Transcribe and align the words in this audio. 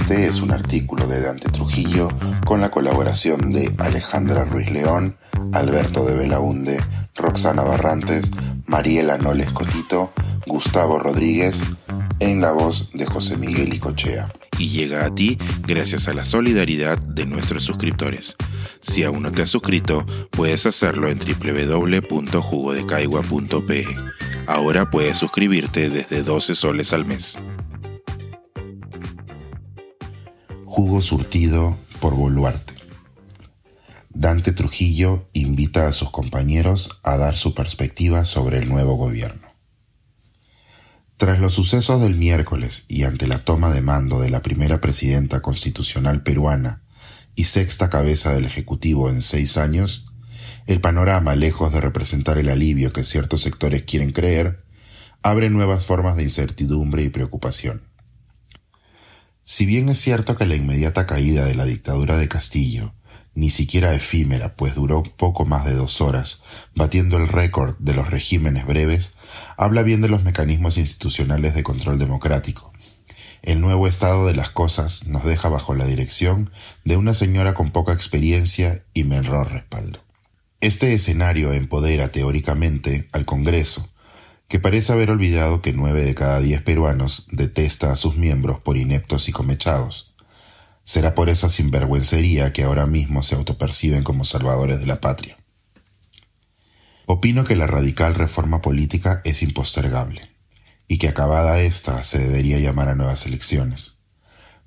Este 0.00 0.28
es 0.28 0.40
un 0.40 0.52
artículo 0.52 1.08
de 1.08 1.20
Dante 1.20 1.50
Trujillo 1.50 2.08
con 2.46 2.60
la 2.60 2.70
colaboración 2.70 3.50
de 3.50 3.74
Alejandra 3.78 4.44
Ruiz 4.44 4.70
León, 4.70 5.16
Alberto 5.52 6.04
de 6.04 6.14
Belaunde, 6.14 6.80
Roxana 7.16 7.64
Barrantes, 7.64 8.30
Mariela 8.66 9.18
Noles 9.18 9.50
Cotito, 9.50 10.12
Gustavo 10.46 11.00
Rodríguez, 11.00 11.58
en 12.20 12.40
la 12.40 12.52
voz 12.52 12.92
de 12.92 13.06
José 13.06 13.36
Miguel 13.36 13.74
Icochea. 13.74 14.28
Y 14.56 14.68
llega 14.68 15.04
a 15.04 15.12
ti 15.12 15.36
gracias 15.66 16.06
a 16.06 16.14
la 16.14 16.22
solidaridad 16.24 16.98
de 16.98 17.26
nuestros 17.26 17.64
suscriptores. 17.64 18.36
Si 18.80 19.02
aún 19.02 19.24
no 19.24 19.32
te 19.32 19.42
has 19.42 19.50
suscrito, 19.50 20.06
puedes 20.30 20.64
hacerlo 20.64 21.08
en 21.08 21.18
www.jugodecaigua.pe. 21.18 23.84
Ahora 24.46 24.90
puedes 24.90 25.18
suscribirte 25.18 25.90
desde 25.90 26.22
12 26.22 26.54
soles 26.54 26.92
al 26.92 27.04
mes. 27.04 27.36
Jugo 30.78 31.00
surtido 31.00 31.76
por 31.98 32.14
Boluarte. 32.14 32.74
Dante 34.10 34.52
Trujillo 34.52 35.26
invita 35.32 35.88
a 35.88 35.92
sus 35.92 36.12
compañeros 36.12 37.00
a 37.02 37.16
dar 37.16 37.34
su 37.34 37.52
perspectiva 37.52 38.24
sobre 38.24 38.58
el 38.58 38.68
nuevo 38.68 38.94
gobierno. 38.94 39.48
Tras 41.16 41.40
los 41.40 41.54
sucesos 41.54 42.00
del 42.00 42.14
miércoles 42.14 42.84
y 42.86 43.02
ante 43.02 43.26
la 43.26 43.40
toma 43.40 43.70
de 43.70 43.82
mando 43.82 44.20
de 44.20 44.30
la 44.30 44.40
primera 44.40 44.80
presidenta 44.80 45.42
constitucional 45.42 46.22
peruana 46.22 46.84
y 47.34 47.42
sexta 47.42 47.90
cabeza 47.90 48.32
del 48.32 48.44
Ejecutivo 48.44 49.10
en 49.10 49.20
seis 49.20 49.56
años, 49.56 50.06
el 50.68 50.80
panorama, 50.80 51.34
lejos 51.34 51.72
de 51.72 51.80
representar 51.80 52.38
el 52.38 52.50
alivio 52.50 52.92
que 52.92 53.02
ciertos 53.02 53.40
sectores 53.40 53.82
quieren 53.82 54.12
creer, 54.12 54.64
abre 55.22 55.50
nuevas 55.50 55.86
formas 55.86 56.14
de 56.14 56.22
incertidumbre 56.22 57.02
y 57.02 57.08
preocupación. 57.08 57.88
Si 59.50 59.64
bien 59.64 59.88
es 59.88 59.98
cierto 59.98 60.36
que 60.36 60.44
la 60.44 60.56
inmediata 60.56 61.06
caída 61.06 61.46
de 61.46 61.54
la 61.54 61.64
dictadura 61.64 62.18
de 62.18 62.28
Castillo, 62.28 62.92
ni 63.34 63.48
siquiera 63.48 63.94
efímera, 63.94 64.54
pues 64.56 64.74
duró 64.74 65.02
poco 65.02 65.46
más 65.46 65.64
de 65.64 65.72
dos 65.72 66.02
horas, 66.02 66.42
batiendo 66.74 67.16
el 67.16 67.28
récord 67.28 67.74
de 67.78 67.94
los 67.94 68.10
regímenes 68.10 68.66
breves, 68.66 69.12
habla 69.56 69.82
bien 69.82 70.02
de 70.02 70.10
los 70.10 70.22
mecanismos 70.22 70.76
institucionales 70.76 71.54
de 71.54 71.62
control 71.62 71.98
democrático. 71.98 72.74
El 73.40 73.62
nuevo 73.62 73.88
estado 73.88 74.26
de 74.26 74.34
las 74.34 74.50
cosas 74.50 75.06
nos 75.06 75.24
deja 75.24 75.48
bajo 75.48 75.74
la 75.74 75.86
dirección 75.86 76.50
de 76.84 76.98
una 76.98 77.14
señora 77.14 77.54
con 77.54 77.72
poca 77.72 77.94
experiencia 77.94 78.84
y 78.92 79.04
menor 79.04 79.50
respaldo. 79.50 80.04
Este 80.60 80.92
escenario 80.92 81.54
empodera 81.54 82.10
teóricamente 82.10 83.08
al 83.12 83.24
Congreso, 83.24 83.88
que 84.48 84.58
parece 84.58 84.92
haber 84.92 85.10
olvidado 85.10 85.60
que 85.60 85.74
nueve 85.74 86.02
de 86.02 86.14
cada 86.14 86.40
diez 86.40 86.62
peruanos 86.62 87.26
detesta 87.30 87.92
a 87.92 87.96
sus 87.96 88.16
miembros 88.16 88.60
por 88.60 88.78
ineptos 88.78 89.28
y 89.28 89.32
comechados. 89.32 90.14
Será 90.84 91.14
por 91.14 91.28
esa 91.28 91.50
sinvergüencería 91.50 92.50
que 92.54 92.64
ahora 92.64 92.86
mismo 92.86 93.22
se 93.22 93.34
autoperciben 93.34 94.04
como 94.04 94.24
salvadores 94.24 94.80
de 94.80 94.86
la 94.86 95.02
patria. 95.02 95.36
Opino 97.04 97.44
que 97.44 97.56
la 97.56 97.66
radical 97.66 98.14
reforma 98.14 98.62
política 98.62 99.20
es 99.24 99.42
impostergable, 99.42 100.30
y 100.88 100.96
que 100.96 101.08
acabada 101.08 101.60
esta 101.60 102.02
se 102.02 102.18
debería 102.18 102.58
llamar 102.58 102.88
a 102.88 102.94
nuevas 102.94 103.26
elecciones. 103.26 103.96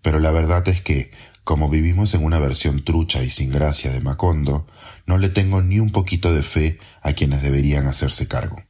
Pero 0.04 0.20
la 0.20 0.30
verdad 0.30 0.68
es 0.68 0.82
que, 0.82 1.10
como 1.44 1.70
vivimos 1.70 2.14
en 2.14 2.24
una 2.24 2.38
versión 2.38 2.84
trucha 2.86 3.24
y 3.24 3.32
sin 3.32 3.52
gracia 3.52 3.92
de 3.92 4.02
Macondo, 4.02 4.68
no 5.08 5.18
le 5.18 5.30
tengo 5.30 5.64
ni 5.64 5.80
un 5.80 5.92
poquito 5.92 6.34
de 6.34 6.44
fe 6.44 6.78
a 7.02 7.14
quienes 7.14 7.42
deberían 7.42 7.88
hacerse 7.88 8.28
cargo. 8.28 8.64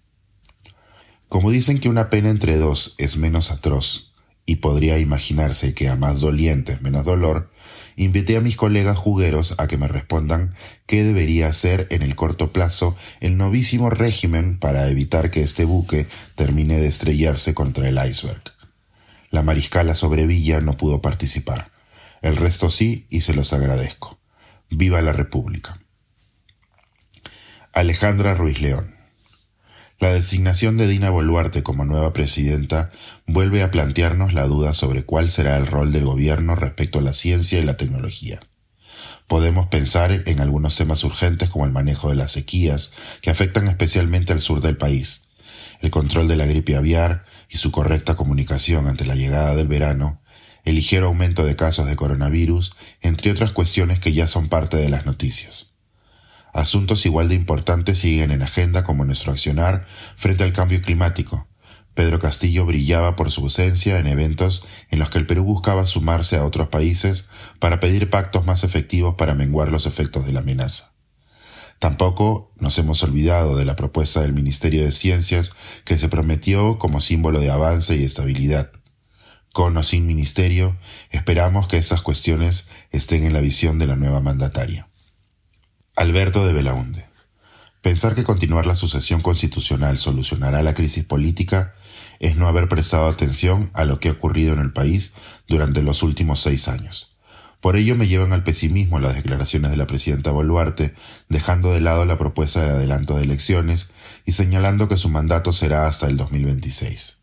Como 1.32 1.50
dicen 1.50 1.80
que 1.80 1.88
una 1.88 2.10
pena 2.10 2.30
entre 2.30 2.58
dos 2.58 2.94
es 2.98 3.16
menos 3.16 3.52
atroz, 3.52 4.12
y 4.46 4.58
podría 4.58 5.00
imaginarse 5.00 5.74
que 5.74 5.88
a 5.88 5.96
más 5.96 6.20
dolientes 6.20 6.82
menos 6.82 7.06
dolor, 7.06 7.50
invité 7.96 8.36
a 8.36 8.42
mis 8.42 8.58
colegas 8.58 8.98
jugueros 8.98 9.56
a 9.58 9.68
que 9.68 9.78
me 9.78 9.88
respondan 9.88 10.54
qué 10.88 11.06
debería 11.06 11.48
hacer 11.48 11.88
en 11.90 12.02
el 12.02 12.18
corto 12.18 12.52
plazo 12.52 12.98
el 13.22 13.38
novísimo 13.38 13.90
régimen 13.90 14.60
para 14.60 14.90
evitar 14.90 15.32
que 15.32 15.40
este 15.40 15.64
buque 15.64 16.06
termine 16.36 16.80
de 16.80 16.88
estrellarse 16.88 17.54
contra 17.54 17.88
el 17.88 17.98
iceberg. 18.06 18.44
La 19.30 19.42
mariscala 19.42 19.96
Sobrevilla 19.96 20.60
no 20.60 20.76
pudo 20.76 21.02
participar. 21.02 21.72
El 22.22 22.36
resto 22.36 22.70
sí 22.70 23.08
y 23.10 23.22
se 23.22 23.34
los 23.34 23.54
agradezco. 23.54 24.20
Viva 24.70 25.02
la 25.02 25.14
República. 25.14 25.80
Alejandra 27.72 28.34
Ruiz 28.34 28.60
León. 28.60 29.01
La 30.02 30.12
designación 30.12 30.78
de 30.78 30.88
Dina 30.88 31.12
Boluarte 31.12 31.62
como 31.62 31.86
nueva 31.86 32.12
presidenta 32.12 32.90
vuelve 33.28 33.62
a 33.62 33.70
plantearnos 33.70 34.34
la 34.34 34.48
duda 34.48 34.74
sobre 34.74 35.06
cuál 35.06 35.30
será 35.30 35.58
el 35.58 35.68
rol 35.68 35.92
del 35.92 36.06
gobierno 36.06 36.56
respecto 36.56 36.98
a 36.98 37.04
la 37.04 37.14
ciencia 37.14 37.60
y 37.60 37.62
la 37.62 37.78
tecnología. 37.78 38.40
Podemos 39.28 39.68
pensar 39.68 40.12
en 40.26 40.40
algunos 40.40 40.76
temas 40.76 41.04
urgentes 41.04 41.52
como 41.52 41.66
el 41.66 41.72
manejo 41.72 42.10
de 42.10 42.16
las 42.16 42.32
sequías, 42.32 42.92
que 43.22 43.30
afectan 43.30 43.68
especialmente 43.68 44.34
al 44.34 44.42
sur 44.42 44.60
del 44.60 44.76
país, 44.76 45.22
el 45.82 45.92
control 45.92 46.28
de 46.28 46.36
la 46.36 46.48
gripe 46.48 46.76
aviar 46.76 47.26
y 47.48 47.58
su 47.58 47.70
correcta 47.70 48.16
comunicación 48.16 48.88
ante 48.88 49.06
la 49.06 49.14
llegada 49.14 49.54
del 49.54 49.68
verano, 49.68 50.20
el 50.64 50.74
ligero 50.74 51.10
aumento 51.10 51.46
de 51.46 51.56
casos 51.56 51.86
de 51.86 51.96
coronavirus, 51.96 52.76
entre 53.02 53.30
otras 53.30 53.52
cuestiones 53.52 54.00
que 54.00 54.14
ya 54.14 54.26
son 54.26 54.50
parte 54.50 54.78
de 54.78 54.90
las 54.90 55.06
noticias. 55.06 55.71
Asuntos 56.54 57.06
igual 57.06 57.30
de 57.30 57.36
importantes 57.36 58.00
siguen 58.00 58.32
en 58.32 58.42
agenda 58.42 58.84
como 58.84 59.06
nuestro 59.06 59.32
accionar 59.32 59.86
frente 59.86 60.44
al 60.44 60.52
cambio 60.52 60.82
climático. 60.82 61.48
Pedro 61.94 62.20
Castillo 62.20 62.66
brillaba 62.66 63.16
por 63.16 63.32
su 63.32 63.42
ausencia 63.42 64.00
en 64.00 64.08
eventos 64.08 64.66
en 64.90 65.00
los 65.00 65.10
que 65.10 65.18
el 65.18 65.28
Perú 65.28 65.44
buscaba 65.44 65.86
sumarse 65.86 66.38
a 66.38 66.46
otros 66.46 66.70
países 66.70 67.26
para 67.60 67.80
pedir 67.80 68.10
pactos 68.10 68.46
más 68.46 68.64
efectivos 68.64 69.16
para 69.16 69.36
menguar 69.36 69.72
los 69.72 69.86
efectos 69.86 70.26
de 70.26 70.34
la 70.34 70.40
amenaza. 70.40 70.94
Tampoco 71.80 72.54
nos 72.58 72.78
hemos 72.78 73.02
olvidado 73.04 73.58
de 73.58 73.66
la 73.66 73.76
propuesta 73.76 74.22
del 74.22 74.34
Ministerio 74.34 74.86
de 74.86 74.92
Ciencias 74.92 75.52
que 75.84 75.98
se 75.98 76.10
prometió 76.10 76.78
como 76.78 77.00
símbolo 77.00 77.40
de 77.40 77.50
avance 77.50 77.96
y 77.98 78.04
estabilidad. 78.04 78.72
Con 79.52 79.76
o 79.76 79.84
sin 79.84 80.06
ministerio, 80.06 80.78
esperamos 81.10 81.68
que 81.68 81.78
esas 81.78 82.02
cuestiones 82.02 82.68
estén 82.92 83.26
en 83.26 83.34
la 83.34 83.42
visión 83.42 83.80
de 83.80 83.88
la 83.88 83.96
nueva 83.98 84.22
mandataria. 84.22 84.88
Alberto 85.98 86.48
de 86.48 86.54
Belaunde. 86.54 87.06
Pensar 87.82 88.16
que 88.16 88.24
continuar 88.24 88.66
la 88.66 88.78
sucesión 88.78 89.22
constitucional 89.22 90.00
solucionará 90.00 90.64
la 90.64 90.74
crisis 90.74 91.04
política 91.04 91.74
es 92.22 92.38
no 92.38 92.48
haber 92.48 92.70
prestado 92.70 93.08
atención 93.08 93.70
a 93.74 93.84
lo 93.84 94.00
que 94.00 94.08
ha 94.08 94.14
ocurrido 94.14 94.54
en 94.54 94.62
el 94.62 94.72
país 94.72 95.12
durante 95.50 95.82
los 95.82 96.02
últimos 96.02 96.40
seis 96.40 96.70
años. 96.70 97.12
Por 97.60 97.76
ello 97.76 97.98
me 97.98 98.08
llevan 98.08 98.32
al 98.32 98.44
pesimismo 98.44 99.00
las 99.00 99.16
declaraciones 99.16 99.70
de 99.70 99.78
la 99.78 99.86
presidenta 99.86 100.32
Boluarte, 100.32 100.96
dejando 101.28 101.74
de 101.74 101.82
lado 101.82 102.06
la 102.06 102.18
propuesta 102.18 102.64
de 102.64 102.70
adelanto 102.70 103.18
de 103.18 103.24
elecciones 103.24 103.90
y 104.26 104.32
señalando 104.32 104.88
que 104.88 104.98
su 104.98 105.10
mandato 105.10 105.52
será 105.52 105.88
hasta 105.88 106.08
el 106.08 106.16
2026. 106.16 107.18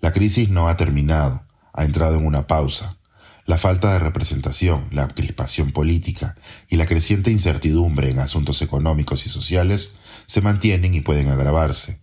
La 0.00 0.12
crisis 0.12 0.48
no 0.48 0.68
ha 0.68 0.76
terminado, 0.76 1.42
ha 1.72 1.84
entrado 1.84 2.18
en 2.18 2.24
una 2.24 2.46
pausa, 2.46 2.96
la 3.46 3.58
falta 3.58 3.92
de 3.92 4.00
representación, 4.00 4.88
la 4.90 5.06
crispación 5.06 5.70
política 5.70 6.34
y 6.68 6.76
la 6.76 6.86
creciente 6.86 7.30
incertidumbre 7.30 8.10
en 8.10 8.18
asuntos 8.18 8.60
económicos 8.60 9.24
y 9.24 9.28
sociales 9.28 9.92
se 10.26 10.40
mantienen 10.40 10.94
y 10.94 11.00
pueden 11.00 11.28
agravarse. 11.28 12.00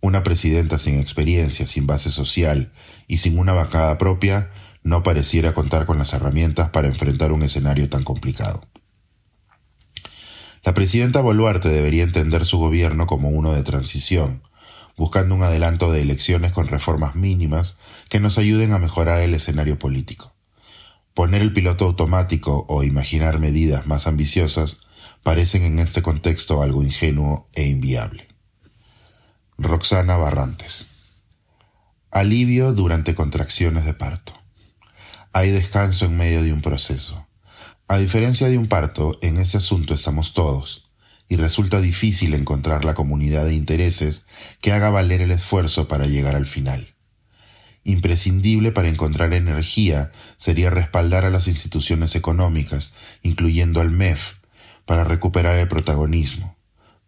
Una 0.00 0.22
presidenta 0.22 0.78
sin 0.78 1.00
experiencia, 1.00 1.66
sin 1.66 1.88
base 1.88 2.10
social 2.10 2.70
y 3.08 3.18
sin 3.18 3.38
una 3.38 3.52
bancada 3.52 3.98
propia 3.98 4.50
no 4.84 5.02
pareciera 5.02 5.52
contar 5.52 5.84
con 5.84 5.98
las 5.98 6.12
herramientas 6.12 6.70
para 6.70 6.86
enfrentar 6.86 7.32
un 7.32 7.42
escenario 7.42 7.88
tan 7.88 8.04
complicado. 8.04 8.62
La 10.62 10.74
presidenta 10.74 11.20
Boluarte 11.20 11.68
debería 11.68 12.04
entender 12.04 12.44
su 12.44 12.58
gobierno 12.58 13.08
como 13.08 13.30
uno 13.30 13.52
de 13.52 13.64
transición, 13.64 14.42
buscando 14.96 15.34
un 15.34 15.42
adelanto 15.42 15.90
de 15.90 16.02
elecciones 16.02 16.52
con 16.52 16.68
reformas 16.68 17.16
mínimas 17.16 17.76
que 18.08 18.20
nos 18.20 18.38
ayuden 18.38 18.72
a 18.72 18.78
mejorar 18.78 19.20
el 19.22 19.34
escenario 19.34 19.78
político. 19.78 20.37
Poner 21.18 21.42
el 21.42 21.52
piloto 21.52 21.84
automático 21.84 22.64
o 22.68 22.84
imaginar 22.84 23.40
medidas 23.40 23.88
más 23.88 24.06
ambiciosas 24.06 24.76
parecen 25.24 25.64
en 25.64 25.80
este 25.80 26.00
contexto 26.00 26.62
algo 26.62 26.84
ingenuo 26.84 27.48
e 27.56 27.66
inviable. 27.66 28.28
Roxana 29.56 30.16
Barrantes. 30.16 30.86
Alivio 32.12 32.72
durante 32.72 33.16
contracciones 33.16 33.84
de 33.84 33.94
parto. 33.94 34.32
Hay 35.32 35.50
descanso 35.50 36.04
en 36.04 36.16
medio 36.16 36.40
de 36.44 36.52
un 36.52 36.62
proceso. 36.62 37.26
A 37.88 37.98
diferencia 37.98 38.48
de 38.48 38.56
un 38.56 38.68
parto, 38.68 39.18
en 39.20 39.38
ese 39.38 39.56
asunto 39.56 39.94
estamos 39.94 40.34
todos, 40.34 40.84
y 41.28 41.34
resulta 41.34 41.80
difícil 41.80 42.32
encontrar 42.32 42.84
la 42.84 42.94
comunidad 42.94 43.44
de 43.44 43.54
intereses 43.54 44.22
que 44.60 44.70
haga 44.70 44.90
valer 44.90 45.22
el 45.22 45.32
esfuerzo 45.32 45.88
para 45.88 46.06
llegar 46.06 46.36
al 46.36 46.46
final 46.46 46.94
imprescindible 47.88 48.70
para 48.70 48.88
encontrar 48.88 49.32
energía 49.32 50.10
sería 50.36 50.68
respaldar 50.68 51.24
a 51.24 51.30
las 51.30 51.48
instituciones 51.48 52.14
económicas, 52.14 52.92
incluyendo 53.22 53.80
al 53.80 53.90
MEF, 53.90 54.34
para 54.84 55.04
recuperar 55.04 55.58
el 55.58 55.68
protagonismo. 55.68 56.56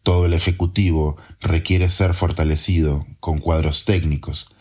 Todo 0.02 0.24
el 0.24 0.32
Ejecutivo 0.32 1.18
requiere 1.40 1.90
ser 1.90 2.14
fortalecido 2.14 3.06
con 3.20 3.38
cuadros 3.38 3.84
técnicos 3.84 4.54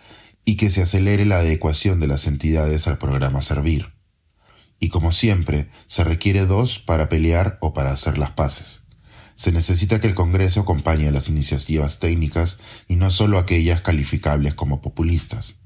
y 0.44 0.58
que 0.58 0.70
se 0.70 0.82
acelere 0.82 1.26
la 1.26 1.40
adecuación 1.40 2.02
de 2.02 2.08
las 2.08 2.28
entidades 2.28 2.88
al 2.88 2.98
programa 2.98 3.42
Servir. 3.42 3.94
Y 4.78 4.90
como 4.90 5.14
siempre, 5.14 5.70
se 5.88 6.04
requiere 6.04 6.46
dos 6.46 6.80
para 6.80 7.08
pelear 7.08 7.58
o 7.62 7.74
para 7.74 7.92
hacer 7.92 8.18
las 8.18 8.32
paces. 8.32 8.82
Se 9.36 9.54
necesita 9.54 10.02
que 10.02 10.08
el 10.08 10.16
Congreso 10.16 10.62
acompañe 10.62 11.10
las 11.12 11.30
iniciativas 11.30 12.00
técnicas 12.00 12.58
y 12.90 12.98
no 12.98 13.10
solo 13.10 13.40
aquellas 13.40 13.80
calificables 13.80 14.54
como 14.54 14.82
populistas. 14.82 15.59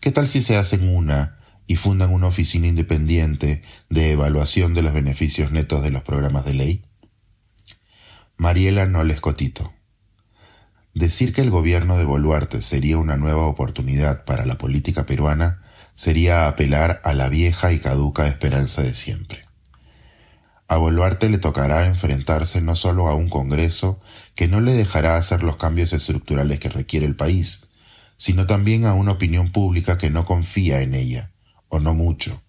¿Qué 0.00 0.12
tal 0.12 0.28
si 0.28 0.42
se 0.42 0.56
hacen 0.56 0.88
una 0.88 1.36
y 1.66 1.74
fundan 1.74 2.12
una 2.12 2.28
oficina 2.28 2.68
independiente 2.68 3.62
de 3.90 4.12
evaluación 4.12 4.72
de 4.72 4.82
los 4.82 4.92
beneficios 4.94 5.50
netos 5.50 5.82
de 5.82 5.90
los 5.90 6.02
programas 6.02 6.44
de 6.44 6.54
ley? 6.54 6.84
Mariela 8.36 8.86
Noles 8.86 9.20
Cotito. 9.20 9.72
Decir 10.94 11.32
que 11.32 11.40
el 11.40 11.50
gobierno 11.50 11.98
de 11.98 12.04
Boluarte 12.04 12.62
sería 12.62 12.96
una 12.96 13.16
nueva 13.16 13.46
oportunidad 13.46 14.24
para 14.24 14.46
la 14.46 14.56
política 14.56 15.04
peruana 15.04 15.58
sería 15.96 16.46
apelar 16.46 17.00
a 17.02 17.12
la 17.12 17.28
vieja 17.28 17.72
y 17.72 17.80
caduca 17.80 18.28
esperanza 18.28 18.82
de 18.82 18.94
siempre. 18.94 19.46
A 20.68 20.76
Boluarte 20.76 21.28
le 21.28 21.38
tocará 21.38 21.86
enfrentarse 21.86 22.60
no 22.60 22.76
solo 22.76 23.08
a 23.08 23.16
un 23.16 23.28
Congreso 23.28 23.98
que 24.36 24.46
no 24.46 24.60
le 24.60 24.74
dejará 24.74 25.16
hacer 25.16 25.42
los 25.42 25.56
cambios 25.56 25.92
estructurales 25.92 26.60
que 26.60 26.68
requiere 26.68 27.04
el 27.04 27.16
país, 27.16 27.67
sino 28.18 28.46
también 28.46 28.84
a 28.84 28.92
una 28.92 29.12
opinión 29.12 29.52
pública 29.52 29.96
que 29.96 30.10
no 30.10 30.26
confía 30.26 30.82
en 30.82 30.94
ella, 30.94 31.30
o 31.68 31.80
no 31.80 31.94
mucho. 31.94 32.42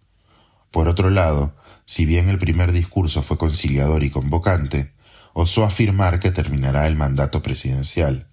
Por 0.71 0.89
otro 0.89 1.09
lado, 1.09 1.55
si 1.85 2.05
bien 2.05 2.27
el 2.27 2.39
primer 2.39 2.73
discurso 2.73 3.21
fue 3.21 3.37
conciliador 3.37 4.03
y 4.03 4.09
convocante, 4.09 4.93
osó 5.33 5.63
afirmar 5.63 6.19
que 6.19 6.31
terminará 6.31 6.87
el 6.87 6.95
mandato 6.95 7.41
presidencial, 7.41 8.27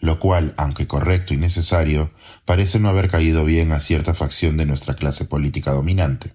lo 0.00 0.18
cual, 0.18 0.54
aunque 0.56 0.86
correcto 0.86 1.32
y 1.32 1.36
necesario, 1.36 2.10
parece 2.44 2.78
no 2.78 2.88
haber 2.88 3.08
caído 3.08 3.44
bien 3.44 3.72
a 3.72 3.80
cierta 3.80 4.14
facción 4.14 4.56
de 4.56 4.66
nuestra 4.66 4.94
clase 4.94 5.24
política 5.24 5.72
dominante. 5.72 6.34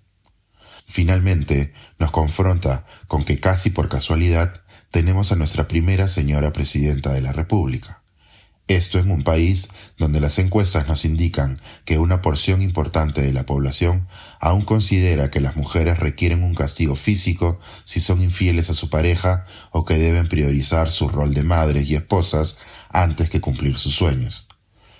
Finalmente, 0.88 1.74
nos 1.98 2.12
confronta 2.12 2.86
con 3.08 3.26
que 3.26 3.40
casi 3.40 3.72
por 3.72 3.90
casualidad 3.90 4.64
tenemos 4.92 5.32
a 5.32 5.36
nuestra 5.36 5.68
primera 5.68 6.08
señora 6.08 6.54
presidenta 6.54 7.12
de 7.12 7.22
la 7.22 7.34
República. 7.34 8.05
Esto 8.68 8.98
en 8.98 9.12
un 9.12 9.24
país 9.24 9.68
donde 10.00 10.20
las 10.20 10.40
encuestas 10.40 10.88
nos 10.88 11.06
indican 11.06 11.60
que 11.86 12.00
una 12.00 12.22
porción 12.22 12.64
importante 12.64 13.22
de 13.22 13.32
la 13.32 13.46
población 13.46 14.08
aún 14.40 14.64
considera 14.64 15.30
que 15.30 15.40
las 15.40 15.56
mujeres 15.56 16.00
requieren 16.00 16.44
un 16.44 16.56
castigo 16.56 16.96
físico 16.96 17.60
si 17.84 18.00
son 18.00 18.22
infieles 18.22 18.72
a 18.72 18.74
su 18.74 18.90
pareja 18.90 19.44
o 19.70 19.86
que 19.86 20.00
deben 20.00 20.28
priorizar 20.28 20.90
su 20.90 21.10
rol 21.10 21.36
de 21.36 21.44
madres 21.44 21.88
y 21.90 21.96
esposas 21.96 22.58
antes 22.90 23.30
que 23.30 23.42
cumplir 23.42 23.78
sus 23.78 23.94
sueños. 23.94 24.48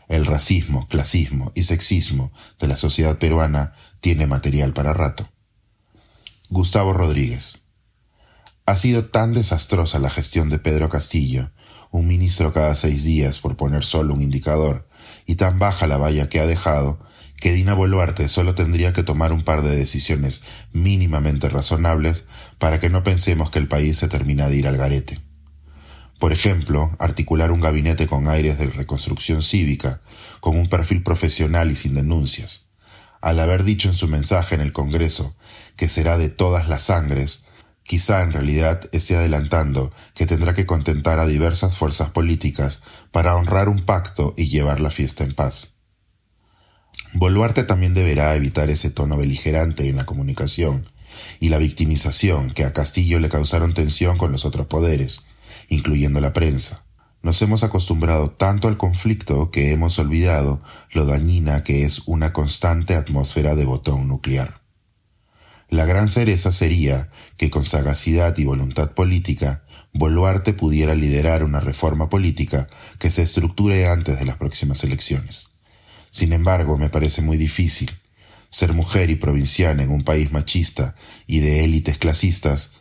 El 0.08 0.28
racismo, 0.28 0.88
clasismo 0.88 1.52
y 1.56 1.64
sexismo 1.64 2.32
de 2.60 2.68
la 2.68 2.78
sociedad 2.78 3.18
peruana 3.18 3.72
tiene 4.00 4.28
material 4.28 4.74
para 4.74 4.94
rato. 4.94 5.28
Gustavo 6.50 6.94
Rodríguez. 6.94 7.65
Ha 8.68 8.76
sido 8.76 9.06
tan 9.06 9.34
desastrosa 9.34 10.00
la 10.00 10.10
gestión 10.10 10.50
de 10.50 10.58
Pedro 10.58 10.90
Castillo 10.90 11.52
un 11.96 12.08
ministro 12.08 12.52
cada 12.52 12.76
seis 12.76 13.04
días 13.04 13.40
por 13.40 13.56
poner 13.56 13.86
solo 13.86 14.14
un 14.14 14.22
indicador, 14.22 14.88
y 15.26 15.36
tan 15.36 15.60
baja 15.60 15.88
la 15.88 15.98
valla 15.98 16.28
que 16.28 16.40
ha 16.40 16.46
dejado, 16.46 17.00
que 17.40 17.54
Dina 17.54 17.74
Boluarte 17.74 18.28
solo 18.28 18.54
tendría 18.54 18.92
que 18.92 19.04
tomar 19.04 19.32
un 19.32 19.44
par 19.44 19.62
de 19.62 19.76
decisiones 19.76 20.42
mínimamente 20.74 21.48
razonables 21.48 22.26
para 22.60 22.80
que 22.80 22.90
no 22.90 23.04
pensemos 23.04 23.50
que 23.50 23.60
el 23.60 23.68
país 23.70 23.98
se 23.98 24.08
termina 24.08 24.50
de 24.50 24.58
ir 24.58 24.68
al 24.68 24.78
garete. 24.78 25.22
Por 26.20 26.34
ejemplo, 26.34 26.92
articular 27.00 27.52
un 27.52 27.62
gabinete 27.62 28.08
con 28.08 28.28
aires 28.28 28.58
de 28.58 28.68
reconstrucción 28.68 29.42
cívica, 29.42 30.02
con 30.40 30.58
un 30.58 30.68
perfil 30.68 31.04
profesional 31.04 31.72
y 31.72 31.76
sin 31.76 31.94
denuncias. 31.94 32.66
Al 33.22 33.40
haber 33.40 33.64
dicho 33.64 33.90
en 33.90 33.96
su 33.96 34.08
mensaje 34.08 34.56
en 34.56 34.62
el 34.62 34.74
Congreso 34.74 35.36
que 35.78 35.88
será 35.88 36.18
de 36.18 36.30
todas 36.30 36.68
las 36.68 36.84
sangres, 36.84 37.45
Quizá 37.86 38.24
en 38.24 38.32
realidad 38.32 38.90
esté 38.94 39.16
adelantando 39.16 39.94
que 40.16 40.26
tendrá 40.26 40.56
que 40.56 40.66
contentar 40.66 41.20
a 41.20 41.28
diversas 41.28 41.78
fuerzas 41.78 42.10
políticas 42.10 42.82
para 43.12 43.36
honrar 43.36 43.70
un 43.70 43.86
pacto 43.86 44.34
y 44.36 44.48
llevar 44.48 44.80
la 44.80 44.90
fiesta 44.90 45.24
en 45.24 45.36
paz. 45.36 45.70
Boluarte 47.14 47.64
también 47.64 47.94
deberá 47.94 48.36
evitar 48.36 48.72
ese 48.72 48.90
tono 48.90 49.18
beligerante 49.18 49.88
en 49.88 49.98
la 49.98 50.06
comunicación 50.06 50.82
y 51.40 51.50
la 51.50 51.60
victimización 51.60 52.50
que 52.50 52.66
a 52.66 52.74
Castillo 52.74 53.20
le 53.20 53.30
causaron 53.30 53.76
tensión 53.76 54.18
con 54.18 54.32
los 54.32 54.46
otros 54.46 54.66
poderes, 54.66 55.22
incluyendo 55.70 56.20
la 56.20 56.34
prensa. 56.34 56.84
Nos 57.22 57.40
hemos 57.44 57.64
acostumbrado 57.64 58.32
tanto 58.32 58.68
al 58.68 58.78
conflicto 58.78 59.52
que 59.52 59.72
hemos 59.72 60.00
olvidado 60.00 60.60
lo 60.92 61.06
dañina 61.06 61.64
que 61.64 61.84
es 61.84 62.02
una 62.08 62.34
constante 62.34 62.96
atmósfera 62.96 63.54
de 63.54 63.66
botón 63.66 64.08
nuclear. 64.08 64.65
La 65.70 65.86
gran 65.86 66.08
cereza 66.08 66.52
sería 66.52 67.08
que 67.38 67.50
con 67.50 67.66
sagacidad 67.66 68.38
y 68.38 68.46
voluntad 68.46 68.92
política, 68.92 69.64
Boluarte 69.94 70.54
pudiera 70.54 70.96
liderar 70.96 71.44
una 71.44 71.60
reforma 71.60 72.10
política 72.10 72.68
que 73.00 73.10
se 73.10 73.24
estructure 73.24 73.88
antes 73.88 74.20
de 74.20 74.26
las 74.26 74.38
próximas 74.38 74.84
elecciones. 74.84 75.50
Sin 76.12 76.34
embargo, 76.34 76.78
me 76.78 76.90
parece 76.90 77.22
muy 77.22 77.38
difícil. 77.38 78.00
Ser 78.50 78.74
mujer 78.74 79.10
y 79.10 79.16
provinciana 79.16 79.84
en 79.84 79.92
un 79.92 80.04
país 80.04 80.32
machista 80.32 80.96
y 81.28 81.40
de 81.40 81.66
élites 81.66 81.98
clasistas 81.98 82.72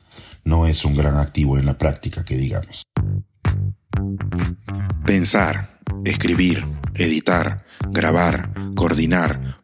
no 0.45 0.67
es 0.67 0.85
un 0.85 0.95
gran 0.95 1.17
activo 1.17 1.59
en 1.59 1.67
la 1.67 1.79
práctica, 1.79 2.25
que 2.25 2.37
digamos. 2.37 2.85
Pensar, 5.07 5.81
escribir, 6.05 6.65
editar, 6.95 7.65
grabar, 7.91 8.53
coordinar, 8.75 9.64